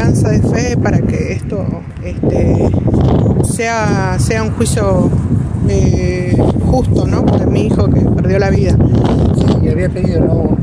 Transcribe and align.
esperanza 0.00 0.30
de 0.30 0.40
fe 0.40 0.76
para 0.78 0.98
que 0.98 1.32
esto 1.32 1.64
este, 2.02 2.70
sea, 3.44 4.18
sea 4.18 4.42
un 4.42 4.50
juicio 4.52 5.10
eh, 5.68 6.36
justo, 6.66 7.06
¿no? 7.06 7.24
Por 7.26 7.46
mi 7.50 7.66
hijo 7.66 7.88
que 7.90 8.00
perdió 8.00 8.38
la 8.38 8.50
vida. 8.50 8.76
Sí, 9.36 9.44
y 9.62 9.68
había 9.68 9.90
pedido, 9.90 10.20
¿no? 10.20 10.56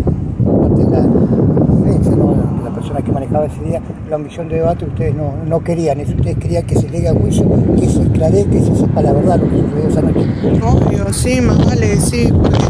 Parte 0.61 0.83
de 0.83 0.89
la, 0.89 1.01
¿no? 1.01 2.35
la 2.63 2.73
persona 2.73 3.01
que 3.01 3.11
manejaba 3.11 3.45
ese 3.45 3.63
día, 3.63 3.81
la 4.09 4.15
omisión 4.15 4.49
de 4.49 4.55
debate, 4.55 4.85
ustedes 4.85 5.13
no, 5.15 5.33
no 5.47 5.63
querían 5.63 5.99
eso, 5.99 6.13
ustedes 6.15 6.37
querían 6.37 6.65
que 6.65 6.75
se 6.75 6.89
llegue 6.89 7.09
a 7.09 7.13
juicio, 7.13 7.45
que 7.79 7.87
se 7.87 8.01
esclarezca, 8.01 8.51
que 8.51 8.61
se 8.61 8.75
sepa 8.75 9.01
la 9.03 9.13
verdad 9.13 9.39
lo 9.39 9.49
que 9.49 9.61
sucedió 9.61 9.89
esa 9.89 10.01
noche. 10.01 10.61
Obvio, 10.63 11.13
sí, 11.13 11.41
más 11.41 11.63
vale, 11.63 11.97
sí, 11.97 12.33
porque 12.33 12.63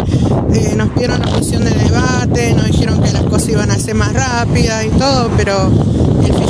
eh, 0.53 0.75
nos 0.75 0.89
pidieron 0.89 1.21
la 1.21 1.27
omisión 1.27 1.63
de 1.63 1.71
debate, 1.71 2.53
nos 2.55 2.65
dijeron 2.65 3.01
que 3.01 3.13
las 3.13 3.23
cosas 3.23 3.49
iban 3.49 3.71
a 3.71 3.75
ser 3.75 3.95
más 3.95 4.13
rápidas 4.13 4.85
y 4.85 4.89
todo, 4.89 5.29
pero 5.37 5.53
el 6.25 6.46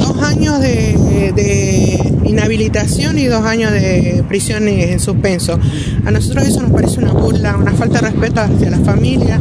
dos 0.00 0.22
años 0.22 0.60
de, 0.60 1.32
de 1.34 2.14
inhabilitación 2.24 3.18
y 3.18 3.26
dos 3.26 3.44
años 3.44 3.72
de 3.72 4.24
prisión 4.28 4.68
en 4.68 5.00
suspenso. 5.00 5.58
A 6.04 6.10
nosotros 6.10 6.46
eso 6.46 6.60
nos 6.60 6.70
parece 6.70 6.98
una 6.98 7.12
burla, 7.12 7.56
una 7.56 7.72
falta 7.72 8.00
de 8.00 8.10
respeto 8.10 8.40
hacia 8.40 8.70
la 8.70 8.78
familia. 8.78 9.40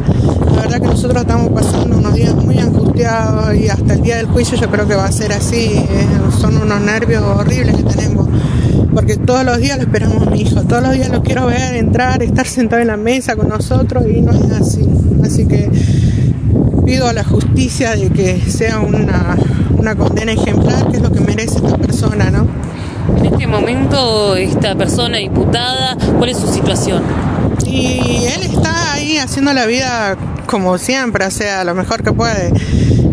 La 0.55 0.61
verdad 0.61 0.81
que 0.81 0.87
nosotros 0.87 1.21
estamos 1.21 1.51
pasando 1.51 1.97
unos 1.97 2.13
días 2.13 2.35
muy 2.35 2.57
angustiados 2.59 3.55
y 3.55 3.69
hasta 3.69 3.93
el 3.93 4.01
día 4.01 4.17
del 4.17 4.27
juicio 4.27 4.57
yo 4.57 4.69
creo 4.69 4.87
que 4.87 4.95
va 4.95 5.05
a 5.05 5.11
ser 5.11 5.33
así. 5.33 5.71
Eh, 5.73 6.07
son 6.39 6.57
unos 6.57 6.81
nervios 6.81 7.23
horribles 7.23 7.75
que 7.77 7.83
tenemos. 7.83 8.27
Porque 8.93 9.17
todos 9.17 9.43
los 9.43 9.57
días 9.57 9.77
lo 9.77 9.83
esperamos 9.83 10.27
a 10.27 10.29
mi 10.29 10.41
hijo, 10.41 10.61
todos 10.63 10.83
los 10.83 10.93
días 10.93 11.09
lo 11.09 11.23
quiero 11.23 11.47
ver 11.47 11.75
entrar, 11.75 12.21
estar 12.21 12.45
sentado 12.45 12.79
en 12.79 12.89
la 12.89 12.97
mesa 12.97 13.35
con 13.35 13.49
nosotros 13.49 14.03
y 14.07 14.21
no 14.21 14.31
es 14.31 14.51
así. 14.51 14.87
Así 15.23 15.45
que 15.45 15.69
pido 16.85 17.07
a 17.07 17.13
la 17.13 17.23
justicia 17.23 17.95
de 17.95 18.09
que 18.09 18.39
sea 18.39 18.79
una, 18.79 19.37
una 19.77 19.95
condena 19.95 20.31
ejemplar, 20.31 20.89
que 20.91 20.97
es 20.97 21.03
lo 21.03 21.11
que 21.11 21.21
merece 21.21 21.57
esta 21.57 21.77
persona, 21.77 22.29
¿no? 22.29 22.47
En 23.17 23.25
este 23.25 23.47
momento, 23.47 24.35
esta 24.35 24.75
persona 24.75 25.19
imputada, 25.19 25.97
¿cuál 26.17 26.29
es 26.29 26.37
su 26.37 26.47
situación? 26.47 27.03
Y 27.65 28.25
él 28.33 28.43
está 28.43 28.93
ahí 28.93 29.17
haciendo 29.17 29.53
la 29.53 29.65
vida 29.65 30.15
como 30.45 30.77
siempre, 30.77 31.25
o 31.25 31.31
sea, 31.31 31.63
lo 31.63 31.75
mejor 31.75 32.03
que 32.03 32.13
puede. 32.13 32.53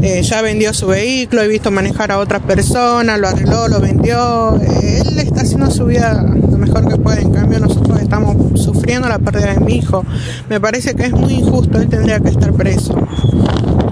Eh, 0.02 0.22
ya 0.22 0.40
vendió 0.40 0.72
su 0.72 0.86
vehículo, 0.86 1.42
he 1.42 1.48
visto 1.48 1.70
manejar 1.70 2.10
a 2.12 2.18
otras 2.18 2.42
personas, 2.42 3.18
lo 3.20 3.28
arregló, 3.28 3.68
lo 3.68 3.80
vendió. 3.80 4.56
Eh, 4.60 5.02
él 5.06 5.18
está 5.18 5.42
haciendo 5.42 5.70
su 5.70 5.86
vida 5.86 6.22
lo 6.22 6.56
mejor 6.56 6.88
que 6.88 6.96
puede. 6.96 7.22
En 7.22 7.32
cambio, 7.32 7.60
nosotros 7.60 8.00
estamos 8.00 8.60
sufriendo 8.60 9.08
la 9.08 9.18
pérdida 9.18 9.54
de 9.54 9.60
mi 9.60 9.76
hijo. 9.76 10.04
Me 10.48 10.60
parece 10.60 10.94
que 10.94 11.06
es 11.06 11.12
muy 11.12 11.34
injusto, 11.34 11.78
él 11.78 11.88
tendría 11.88 12.20
que 12.20 12.28
estar 12.28 12.52
preso. 12.52 12.94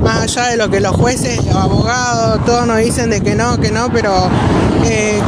Más 0.03 0.23
allá 0.23 0.49
de 0.51 0.57
lo 0.57 0.71
que 0.71 0.81
los 0.81 0.95
jueces, 0.97 1.45
los 1.45 1.55
abogados, 1.55 2.45
todos 2.45 2.67
nos 2.67 2.79
dicen 2.79 3.11
de 3.11 3.21
que 3.21 3.35
no, 3.35 3.59
que 3.61 3.71
no, 3.71 3.91
pero 3.93 4.29
eh, 4.85 5.21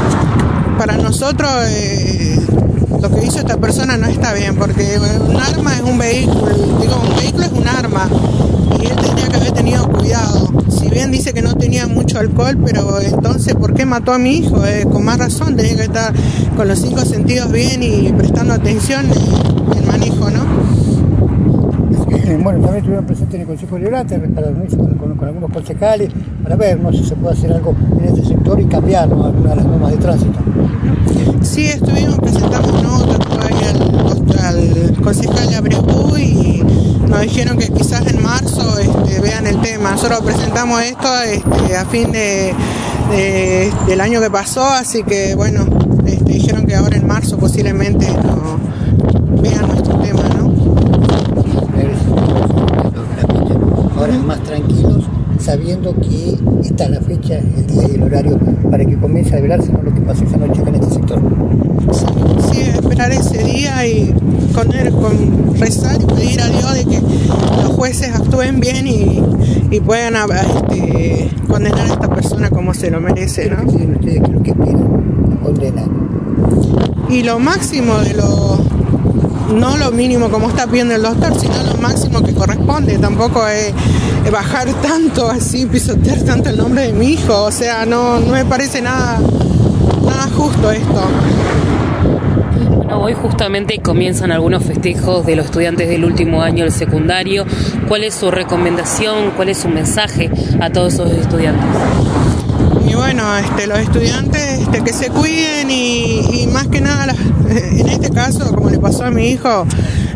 para 0.78 0.96
nosotros 0.96 1.50
eh, 1.66 2.40
lo 3.00 3.10
que 3.10 3.26
hizo 3.26 3.38
esta 3.38 3.56
persona 3.56 3.96
no 3.96 4.06
está 4.06 4.32
bien, 4.32 4.56
porque 4.56 4.98
un 4.98 5.36
arma 5.40 5.74
es 5.74 5.82
un 5.82 5.98
vehículo, 5.98 6.54
digo, 6.80 7.02
un 7.02 7.16
vehículo 7.16 7.44
es 7.44 7.52
un 7.52 7.68
arma 7.68 8.08
y 8.80 8.86
él 8.86 8.96
tendría 8.96 9.28
que 9.28 9.36
haber 9.36 9.52
tenido 9.52 9.88
cuidado. 9.88 10.48
Si 10.70 10.88
bien 10.88 11.10
dice 11.10 11.32
que 11.32 11.42
no 11.42 11.54
tenía 11.54 11.86
mucho 11.86 12.18
alcohol, 12.18 12.58
pero 12.64 13.00
entonces, 13.00 13.54
¿por 13.54 13.74
qué 13.74 13.84
mató 13.84 14.12
a 14.12 14.18
mi 14.18 14.38
hijo? 14.38 14.64
Eh, 14.64 14.86
con 14.90 15.04
más 15.04 15.18
razón, 15.18 15.56
tenía 15.56 15.76
que 15.76 15.84
estar 15.84 16.12
con 16.56 16.68
los 16.68 16.78
cinco 16.78 17.00
sentidos 17.00 17.50
bien 17.50 17.82
y 17.82 18.12
prestando 18.12 18.54
atención 18.54 19.06
en 19.06 19.78
el 19.78 19.86
manejo, 19.86 20.30
¿no? 20.30 20.69
Bueno, 22.36 22.60
también 22.60 22.76
estuvieron 22.76 23.06
presentes 23.06 23.34
en 23.34 23.40
el 23.40 23.46
Consejo 23.46 23.76
Liberante 23.76 24.20
con, 24.20 24.94
con, 24.94 25.16
con, 25.16 25.28
algunos 25.28 25.50
concejales 25.50 26.10
para 26.42 26.54
ver 26.54 26.78
¿no? 26.78 26.92
si 26.92 27.04
se 27.04 27.16
puede 27.16 27.34
hacer 27.34 27.52
algo 27.52 27.74
en 27.98 28.04
este 28.04 28.24
sector 28.24 28.60
y 28.60 28.66
cambiar 28.66 29.04
algunas 29.04 29.34
de 29.34 29.56
las 29.56 29.66
normas 29.66 29.90
de 29.90 29.96
tránsito. 29.96 30.38
Sí, 31.42 31.66
estuvimos 31.66 32.18
presentando 32.18 32.82
notas 32.82 33.18
al, 34.38 34.56
al 34.56 35.02
concejal 35.02 35.54
Abreu 35.54 36.16
y 36.18 36.62
nos 37.08 37.20
dijeron 37.22 37.58
que 37.58 37.68
quizás 37.68 38.06
en 38.06 38.22
marzo 38.22 38.78
este, 38.78 39.20
vean 39.20 39.46
el 39.48 39.60
tema. 39.60 39.90
Nosotros 39.90 40.20
presentamos 40.20 40.80
esto 40.82 41.08
este, 41.22 41.76
a 41.76 41.84
fin 41.84 42.12
de, 42.12 42.54
de, 43.10 43.72
del 43.88 44.00
año 44.00 44.20
que 44.20 44.30
pasó, 44.30 44.64
así 44.64 45.02
que 45.02 45.34
bueno, 45.34 45.66
este, 46.06 46.32
dijeron 46.32 46.64
que 46.66 46.76
ahora 46.76 46.96
en 46.96 47.06
marzo 47.08 47.36
posiblemente 47.38 48.06
vean 49.42 49.66
nuestro 49.66 49.98
tema, 49.98 50.22
¿no? 50.36 50.99
Más 54.18 54.42
tranquilos, 54.42 55.04
sabiendo 55.38 55.94
que 55.94 56.36
está 56.62 56.88
la 56.88 57.00
fecha, 57.00 57.38
el 57.38 57.66
día 57.66 57.88
y 57.90 57.94
el 57.94 58.02
horario 58.02 58.38
para 58.70 58.84
que 58.84 58.96
comience 58.96 59.36
a 59.36 59.40
velarse 59.40 59.72
¿no? 59.72 59.82
lo 59.82 59.94
que 59.94 60.00
pasó 60.00 60.24
esa 60.24 60.36
noche 60.36 60.62
en 60.66 60.74
este 60.74 60.94
sector. 60.94 61.20
Sí, 62.52 62.60
esperar 62.60 63.10
ese 63.12 63.42
día 63.44 63.86
y 63.86 64.14
con, 64.54 64.68
con 65.00 65.54
rezar 65.58 66.00
y 66.00 66.04
pedir 66.06 66.40
a 66.40 66.48
Dios 66.48 66.74
de 66.74 66.84
que 66.84 67.00
los 67.00 67.72
jueces 67.72 68.14
actúen 68.14 68.60
bien 68.60 68.86
y, 68.86 69.22
y 69.70 69.80
puedan 69.80 70.14
este, 70.14 71.30
condenar 71.48 71.80
a 71.80 71.92
esta 71.92 72.08
persona 72.08 72.50
como 72.50 72.74
se 72.74 72.90
lo 72.90 73.00
merece, 73.00 73.50
¿no? 73.50 73.58
¿Qué 73.66 73.86
ustedes 73.86 74.28
lo 74.28 74.42
que? 74.42 74.52
Condenar. 74.52 75.88
Y 77.08 77.22
lo 77.22 77.38
máximo 77.38 77.98
de 77.98 78.14
lo 78.14 78.69
no 79.50 79.76
lo 79.76 79.90
mínimo 79.90 80.30
como 80.30 80.48
está 80.48 80.66
pidiendo 80.66 80.94
el 80.94 81.02
doctor, 81.02 81.38
sino 81.38 81.54
lo 81.62 81.74
máximo 81.78 82.22
que 82.22 82.32
corresponde. 82.32 82.98
Tampoco 82.98 83.46
es, 83.46 83.72
bajar 84.30 84.72
tanto 84.82 85.28
así, 85.30 85.66
pisotear 85.66 86.20
tanto 86.22 86.50
el 86.50 86.56
nombre 86.56 86.82
de 86.82 86.92
mi 86.92 87.12
hijo. 87.12 87.44
O 87.44 87.50
sea, 87.50 87.86
no, 87.86 88.20
no 88.20 88.32
me 88.32 88.44
parece 88.44 88.80
nada, 88.80 89.18
nada 90.04 90.28
justo 90.36 90.70
esto. 90.70 91.02
Bueno, 92.74 93.00
hoy 93.00 93.14
justamente 93.14 93.78
comienzan 93.80 94.32
algunos 94.32 94.64
festejos 94.64 95.24
de 95.26 95.36
los 95.36 95.46
estudiantes 95.46 95.88
del 95.88 96.04
último 96.04 96.42
año 96.42 96.64
del 96.64 96.72
secundario. 96.72 97.44
¿Cuál 97.88 98.04
es 98.04 98.14
su 98.14 98.30
recomendación? 98.30 99.32
¿Cuál 99.36 99.48
es 99.48 99.58
su 99.58 99.68
mensaje 99.68 100.30
a 100.60 100.70
todos 100.70 100.94
esos 100.94 101.12
estudiantes? 101.12 101.66
Bueno, 103.00 103.34
este, 103.38 103.66
los 103.66 103.78
estudiantes 103.78 104.60
este, 104.60 104.84
que 104.84 104.92
se 104.92 105.08
cuiden 105.08 105.70
y, 105.70 106.42
y 106.42 106.46
más 106.48 106.66
que 106.68 106.82
nada, 106.82 107.14
en 107.48 107.88
este 107.88 108.10
caso, 108.10 108.54
como 108.54 108.68
le 108.68 108.78
pasó 108.78 109.04
a 109.04 109.10
mi 109.10 109.30
hijo, 109.30 109.64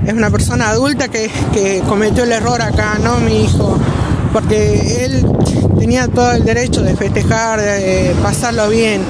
es 0.07 0.13
una 0.13 0.29
persona 0.29 0.69
adulta 0.69 1.09
que, 1.09 1.31
que 1.55 1.83
cometió 1.89 2.25
el 2.25 2.33
error 2.33 2.61
acá, 2.61 2.99
no 3.03 3.17
mi 3.21 3.45
hijo, 3.45 3.79
porque 4.35 5.03
él 5.03 5.27
tenía 5.79 6.09
todo 6.09 6.33
el 6.33 6.45
derecho 6.45 6.83
de 6.83 6.95
festejar, 6.95 7.59
de 7.59 8.15
pasarlo 8.23 8.69
bien. 8.69 9.01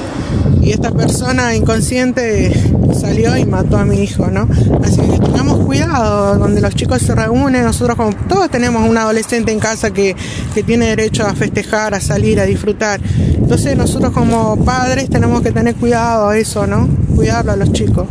Y 0.65 0.71
esta 0.71 0.89
persona 0.89 1.55
inconsciente 1.55 2.51
salió 2.99 3.37
y 3.37 3.45
mató 3.45 3.77
a 3.77 3.85
mi 3.85 4.01
hijo, 4.01 4.31
¿no? 4.31 4.49
Así 4.83 4.99
que 4.99 5.19
tengamos 5.19 5.63
cuidado, 5.63 6.39
donde 6.39 6.59
los 6.59 6.73
chicos 6.73 7.03
se 7.03 7.13
reúnen, 7.13 7.63
nosotros 7.63 7.95
como 7.95 8.15
todos 8.27 8.49
tenemos 8.49 8.89
un 8.89 8.97
adolescente 8.97 9.51
en 9.51 9.59
casa 9.59 9.91
que, 9.91 10.15
que 10.55 10.63
tiene 10.63 10.87
derecho 10.87 11.23
a 11.27 11.35
festejar, 11.35 11.93
a 11.93 12.01
salir, 12.01 12.39
a 12.39 12.45
disfrutar. 12.45 12.99
Entonces 13.35 13.77
nosotros 13.77 14.11
como 14.11 14.57
padres 14.65 15.07
tenemos 15.07 15.43
que 15.43 15.51
tener 15.51 15.75
cuidado 15.75 16.29
a 16.29 16.37
eso, 16.39 16.65
¿no? 16.65 16.89
Cuidarlo 17.15 17.51
a 17.51 17.57
los 17.57 17.71
chicos. 17.71 18.07